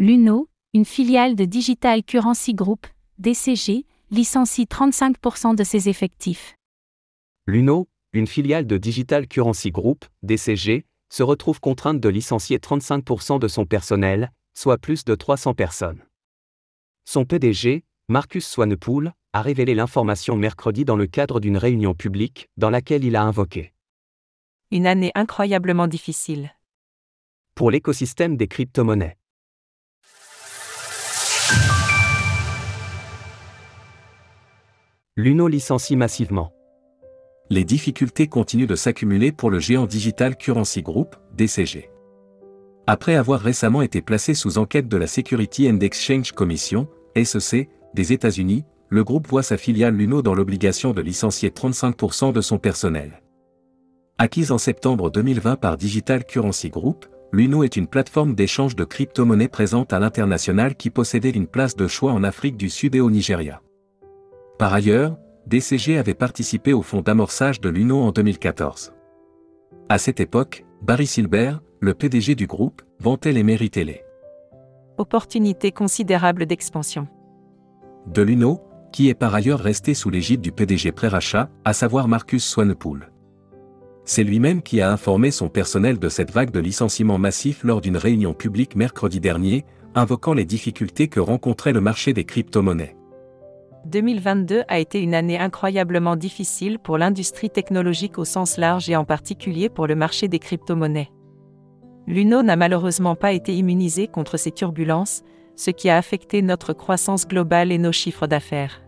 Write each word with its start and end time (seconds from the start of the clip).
Luno, 0.00 0.48
une 0.74 0.84
filiale 0.84 1.34
de 1.34 1.44
Digital 1.44 2.04
Currency 2.04 2.54
Group, 2.54 2.86
DCG, 3.18 3.84
licencie 4.12 4.66
35% 4.66 5.56
de 5.56 5.64
ses 5.64 5.88
effectifs. 5.88 6.54
Luno, 7.48 7.88
une 8.12 8.28
filiale 8.28 8.64
de 8.64 8.78
Digital 8.78 9.26
Currency 9.26 9.72
Group, 9.72 10.04
DCG, 10.22 10.86
se 11.10 11.22
retrouve 11.24 11.58
contrainte 11.58 11.98
de 11.98 12.08
licencier 12.08 12.58
35% 12.58 13.40
de 13.40 13.48
son 13.48 13.66
personnel, 13.66 14.30
soit 14.54 14.78
plus 14.78 15.04
de 15.04 15.16
300 15.16 15.54
personnes. 15.54 16.04
Son 17.04 17.24
PDG, 17.24 17.82
Marcus 18.08 18.46
Swanepoel, 18.46 19.14
a 19.32 19.42
révélé 19.42 19.74
l'information 19.74 20.36
mercredi 20.36 20.84
dans 20.84 20.94
le 20.94 21.08
cadre 21.08 21.40
d'une 21.40 21.56
réunion 21.56 21.94
publique, 21.94 22.48
dans 22.56 22.70
laquelle 22.70 23.02
il 23.02 23.16
a 23.16 23.24
invoqué 23.24 23.72
Une 24.70 24.86
année 24.86 25.10
incroyablement 25.16 25.88
difficile. 25.88 26.52
Pour 27.56 27.72
l'écosystème 27.72 28.36
des 28.36 28.46
crypto-monnaies. 28.46 29.17
Luno 35.20 35.48
licencie 35.48 35.96
massivement. 35.96 36.52
Les 37.50 37.64
difficultés 37.64 38.28
continuent 38.28 38.68
de 38.68 38.76
s'accumuler 38.76 39.32
pour 39.32 39.50
le 39.50 39.58
géant 39.58 39.84
Digital 39.84 40.36
Currency 40.36 40.80
Group, 40.80 41.16
DCG. 41.36 41.90
Après 42.86 43.16
avoir 43.16 43.40
récemment 43.40 43.82
été 43.82 44.00
placé 44.00 44.32
sous 44.34 44.58
enquête 44.58 44.86
de 44.86 44.96
la 44.96 45.08
Security 45.08 45.68
and 45.68 45.80
Exchange 45.80 46.30
Commission, 46.30 46.86
SEC, 47.20 47.68
des 47.94 48.12
États-Unis, 48.12 48.64
le 48.90 49.02
groupe 49.02 49.26
voit 49.26 49.42
sa 49.42 49.56
filiale 49.56 49.96
Luno 49.96 50.22
dans 50.22 50.36
l'obligation 50.36 50.92
de 50.92 51.02
licencier 51.02 51.50
35% 51.50 52.32
de 52.32 52.40
son 52.40 52.58
personnel. 52.58 53.20
Acquise 54.18 54.52
en 54.52 54.58
septembre 54.58 55.10
2020 55.10 55.56
par 55.56 55.76
Digital 55.76 56.24
Currency 56.24 56.70
Group, 56.70 57.06
Luno 57.32 57.64
est 57.64 57.74
une 57.74 57.88
plateforme 57.88 58.36
d'échange 58.36 58.76
de 58.76 58.84
crypto-monnaies 58.84 59.48
présente 59.48 59.92
à 59.92 59.98
l'international 59.98 60.76
qui 60.76 60.90
possédait 60.90 61.30
une 61.30 61.48
place 61.48 61.74
de 61.74 61.88
choix 61.88 62.12
en 62.12 62.22
Afrique 62.22 62.56
du 62.56 62.70
Sud 62.70 62.94
et 62.94 63.00
au 63.00 63.10
Nigeria. 63.10 63.60
Par 64.58 64.74
ailleurs, 64.74 65.16
DCG 65.46 65.98
avait 65.98 66.14
participé 66.14 66.72
au 66.72 66.82
fonds 66.82 67.00
d'amorçage 67.00 67.60
de 67.60 67.68
l'UNO 67.68 68.00
en 68.00 68.10
2014. 68.10 68.92
À 69.88 69.98
cette 69.98 70.18
époque, 70.18 70.64
Barry 70.82 71.06
Silbert, 71.06 71.60
le 71.80 71.94
PDG 71.94 72.34
du 72.34 72.48
groupe, 72.48 72.82
vantait 72.98 73.30
les 73.30 73.44
mérités 73.44 73.84
les 73.84 74.02
opportunités 74.98 75.70
considérables 75.70 76.44
d'expansion. 76.44 77.06
De 78.08 78.20
l'UNO, 78.20 78.60
qui 78.92 79.08
est 79.08 79.14
par 79.14 79.32
ailleurs 79.32 79.60
resté 79.60 79.94
sous 79.94 80.10
l'égide 80.10 80.40
du 80.40 80.50
PDG 80.50 80.90
pré-rachat, 80.90 81.48
à 81.64 81.72
savoir 81.72 82.08
Marcus 82.08 82.44
Swanepoel. 82.44 83.12
C'est 84.04 84.24
lui-même 84.24 84.60
qui 84.62 84.80
a 84.80 84.90
informé 84.90 85.30
son 85.30 85.48
personnel 85.48 86.00
de 86.00 86.08
cette 86.08 86.32
vague 86.32 86.50
de 86.50 86.58
licenciements 86.58 87.18
massifs 87.18 87.62
lors 87.62 87.80
d'une 87.80 87.96
réunion 87.96 88.34
publique 88.34 88.74
mercredi 88.74 89.20
dernier, 89.20 89.64
invoquant 89.94 90.34
les 90.34 90.46
difficultés 90.46 91.06
que 91.06 91.20
rencontrait 91.20 91.72
le 91.72 91.80
marché 91.80 92.12
des 92.12 92.24
crypto-monnaies. 92.24 92.96
2022 93.88 94.64
a 94.68 94.78
été 94.78 95.00
une 95.00 95.14
année 95.14 95.38
incroyablement 95.38 96.14
difficile 96.14 96.78
pour 96.78 96.98
l'industrie 96.98 97.48
technologique 97.48 98.18
au 98.18 98.24
sens 98.26 98.58
large 98.58 98.90
et 98.90 98.96
en 98.96 99.04
particulier 99.04 99.70
pour 99.70 99.86
le 99.86 99.94
marché 99.94 100.28
des 100.28 100.38
crypto-monnaies. 100.38 101.10
L'UNO 102.06 102.42
n'a 102.42 102.56
malheureusement 102.56 103.16
pas 103.16 103.32
été 103.32 103.54
immunisé 103.54 104.06
contre 104.06 104.36
ces 104.36 104.50
turbulences, 104.50 105.22
ce 105.56 105.70
qui 105.70 105.88
a 105.88 105.96
affecté 105.96 106.42
notre 106.42 106.74
croissance 106.74 107.26
globale 107.26 107.72
et 107.72 107.78
nos 107.78 107.92
chiffres 107.92 108.26
d'affaires. 108.26 108.82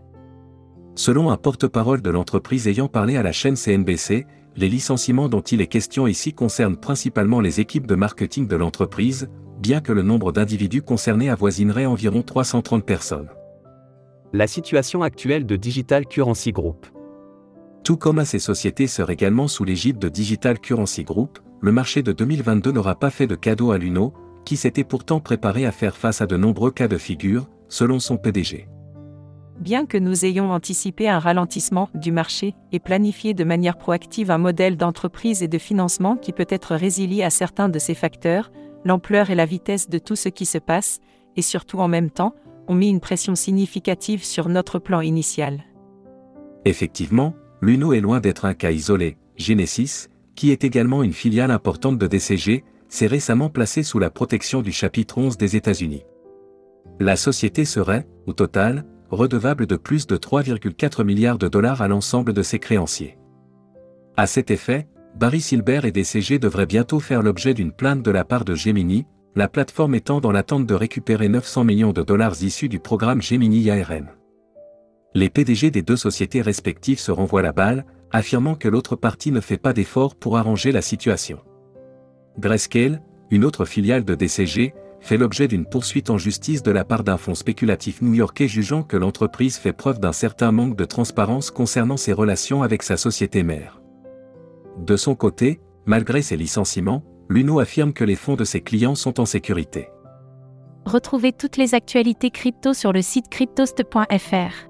Selon 0.95 1.31
un 1.31 1.37
porte-parole 1.37 2.01
de 2.01 2.09
l'entreprise 2.09 2.67
ayant 2.67 2.87
parlé 2.87 3.17
à 3.17 3.23
la 3.23 3.31
chaîne 3.31 3.55
CNBC, 3.55 4.27
les 4.55 4.69
licenciements 4.69 5.29
dont 5.29 5.41
il 5.41 5.61
est 5.61 5.67
question 5.67 6.05
ici 6.05 6.33
concernent 6.33 6.77
principalement 6.77 7.39
les 7.39 7.59
équipes 7.59 7.87
de 7.87 7.95
marketing 7.95 8.47
de 8.47 8.55
l'entreprise, 8.55 9.29
bien 9.59 9.81
que 9.81 9.93
le 9.93 10.03
nombre 10.03 10.31
d'individus 10.31 10.83
concernés 10.83 11.29
avoisinerait 11.29 11.85
environ 11.85 12.21
330 12.21 12.85
personnes 12.85 13.29
la 14.33 14.47
situation 14.47 15.01
actuelle 15.03 15.45
de 15.45 15.57
Digital 15.57 16.05
Currency 16.05 16.53
Group. 16.53 16.87
Tout 17.83 17.97
comme 17.97 18.19
à 18.19 18.25
ces 18.25 18.39
sociétés 18.39 18.87
sœurs 18.87 19.09
également 19.09 19.49
sous 19.49 19.65
l'égide 19.65 19.99
de 19.99 20.07
Digital 20.07 20.59
Currency 20.59 21.03
Group, 21.03 21.39
le 21.59 21.73
marché 21.73 22.01
de 22.01 22.13
2022 22.13 22.71
n'aura 22.71 22.95
pas 22.95 23.09
fait 23.09 23.27
de 23.27 23.35
cadeau 23.35 23.71
à 23.71 23.77
l'UNO, 23.77 24.13
qui 24.45 24.55
s'était 24.55 24.85
pourtant 24.85 25.19
préparé 25.19 25.65
à 25.65 25.73
faire 25.73 25.97
face 25.97 26.21
à 26.21 26.27
de 26.27 26.37
nombreux 26.37 26.71
cas 26.71 26.87
de 26.87 26.97
figure, 26.97 27.49
selon 27.67 27.99
son 27.99 28.17
PDG. 28.17 28.69
Bien 29.59 29.85
que 29.85 29.97
nous 29.97 30.25
ayons 30.25 30.51
anticipé 30.51 31.09
un 31.09 31.19
ralentissement 31.19 31.89
du 31.93 32.11
marché 32.11 32.55
et 32.71 32.79
planifié 32.79 33.33
de 33.33 33.43
manière 33.43 33.77
proactive 33.77 34.31
un 34.31 34.37
modèle 34.37 34.77
d'entreprise 34.77 35.43
et 35.43 35.47
de 35.49 35.57
financement 35.57 36.15
qui 36.15 36.31
peut 36.31 36.47
être 36.49 36.75
résilié 36.75 37.23
à 37.23 37.29
certains 37.29 37.69
de 37.69 37.79
ces 37.79 37.93
facteurs, 37.93 38.51
l'ampleur 38.85 39.29
et 39.29 39.35
la 39.35 39.45
vitesse 39.45 39.89
de 39.89 39.97
tout 39.97 40.15
ce 40.15 40.29
qui 40.29 40.45
se 40.45 40.57
passe, 40.57 40.99
et 41.35 41.41
surtout 41.41 41.79
en 41.79 41.87
même 41.87 42.09
temps, 42.09 42.33
mis 42.73 42.89
une 42.89 42.99
pression 42.99 43.35
significative 43.35 44.23
sur 44.23 44.49
notre 44.49 44.79
plan 44.79 45.01
initial. 45.01 45.63
Effectivement, 46.65 47.35
l'UNO 47.61 47.93
est 47.93 48.01
loin 48.01 48.19
d'être 48.19 48.45
un 48.45 48.53
cas 48.53 48.71
isolé. 48.71 49.17
Genesis, 49.37 50.09
qui 50.35 50.51
est 50.51 50.63
également 50.63 51.03
une 51.03 51.13
filiale 51.13 51.51
importante 51.51 51.97
de 51.97 52.07
DCG, 52.07 52.63
s'est 52.89 53.07
récemment 53.07 53.49
placée 53.49 53.83
sous 53.83 53.99
la 53.99 54.09
protection 54.09 54.61
du 54.61 54.71
chapitre 54.71 55.17
11 55.17 55.37
des 55.37 55.55
États-Unis. 55.55 56.03
La 56.99 57.15
société 57.15 57.65
serait, 57.65 58.07
au 58.27 58.33
total, 58.33 58.85
redevable 59.09 59.65
de 59.65 59.75
plus 59.75 60.07
de 60.07 60.17
3,4 60.17 61.03
milliards 61.03 61.37
de 61.37 61.47
dollars 61.47 61.81
à 61.81 61.87
l'ensemble 61.87 62.33
de 62.33 62.43
ses 62.43 62.59
créanciers. 62.59 63.17
À 64.17 64.27
cet 64.27 64.51
effet, 64.51 64.87
Barry 65.15 65.41
Silbert 65.41 65.85
et 65.85 65.91
DCG 65.91 66.39
devraient 66.39 66.65
bientôt 66.65 66.99
faire 66.99 67.21
l'objet 67.21 67.53
d'une 67.53 67.71
plainte 67.71 68.03
de 68.03 68.11
la 68.11 68.23
part 68.23 68.45
de 68.45 68.55
Gemini, 68.55 69.05
la 69.35 69.47
plateforme 69.47 69.95
étant 69.95 70.19
dans 70.19 70.31
l'attente 70.31 70.65
de 70.65 70.73
récupérer 70.73 71.29
900 71.29 71.63
millions 71.63 71.93
de 71.93 72.03
dollars 72.03 72.41
issus 72.41 72.67
du 72.67 72.79
programme 72.79 73.21
Gemini 73.21 73.69
ARM. 73.69 74.09
Les 75.13 75.29
PDG 75.29 75.71
des 75.71 75.81
deux 75.81 75.95
sociétés 75.95 76.41
respectives 76.41 76.99
se 76.99 77.11
renvoient 77.11 77.41
la 77.41 77.53
balle, 77.53 77.85
affirmant 78.11 78.55
que 78.55 78.67
l'autre 78.67 78.95
partie 78.95 79.31
ne 79.31 79.39
fait 79.39 79.57
pas 79.57 79.73
d'efforts 79.73 80.15
pour 80.15 80.37
arranger 80.37 80.71
la 80.71 80.81
situation. 80.81 81.39
Grayscale, 82.39 83.01
une 83.29 83.45
autre 83.45 83.65
filiale 83.65 84.03
de 84.03 84.15
DCG, 84.15 84.73
fait 84.99 85.17
l'objet 85.17 85.47
d'une 85.47 85.65
poursuite 85.65 86.09
en 86.09 86.17
justice 86.17 86.61
de 86.61 86.71
la 86.71 86.83
part 86.83 87.03
d'un 87.03 87.17
fonds 87.17 87.35
spéculatif 87.35 88.01
new-yorkais 88.01 88.47
jugeant 88.47 88.83
que 88.83 88.97
l'entreprise 88.97 89.57
fait 89.57 89.73
preuve 89.73 89.99
d'un 89.99 90.11
certain 90.11 90.51
manque 90.51 90.75
de 90.75 90.85
transparence 90.85 91.51
concernant 91.51 91.97
ses 91.97 92.13
relations 92.13 92.63
avec 92.63 92.83
sa 92.83 92.97
société 92.97 93.43
mère. 93.43 93.81
De 94.77 94.95
son 94.97 95.15
côté, 95.15 95.59
malgré 95.85 96.21
ses 96.21 96.37
licenciements, 96.37 97.03
l'UNO 97.31 97.59
affirme 97.59 97.93
que 97.93 98.03
les 98.03 98.17
fonds 98.17 98.35
de 98.35 98.43
ses 98.43 98.61
clients 98.61 98.95
sont 98.95 99.21
en 99.21 99.25
sécurité. 99.25 99.89
Retrouvez 100.85 101.31
toutes 101.31 101.57
les 101.57 101.73
actualités 101.73 102.29
crypto 102.29 102.73
sur 102.73 102.91
le 102.91 103.01
site 103.01 103.29
cryptost.fr. 103.29 104.67